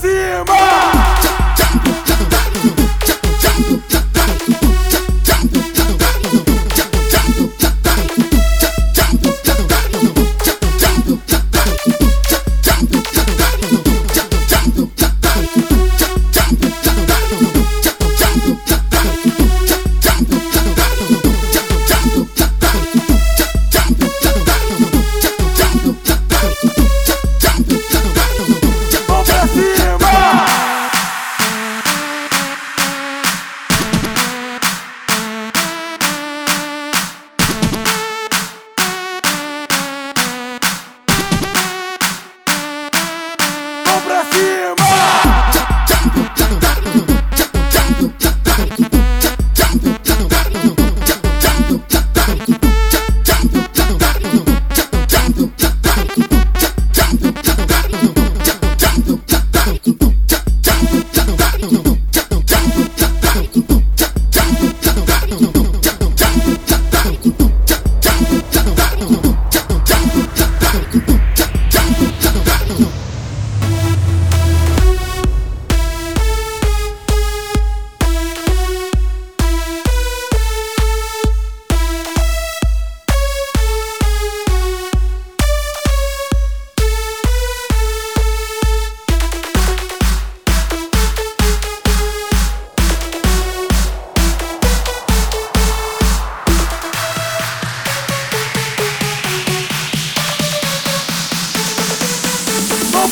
[0.00, 0.95] cima!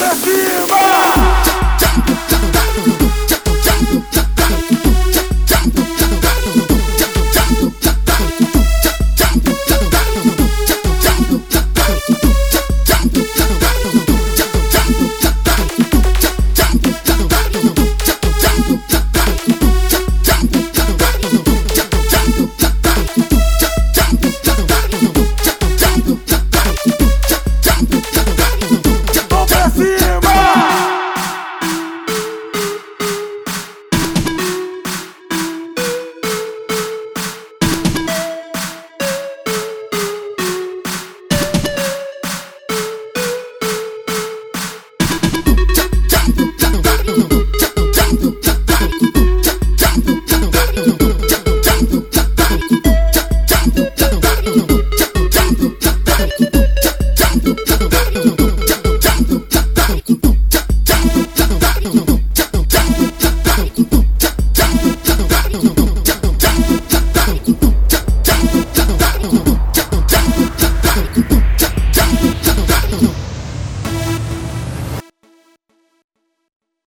[0.00, 1.09] pra cima!